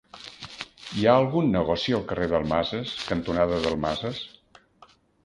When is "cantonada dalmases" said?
3.11-4.23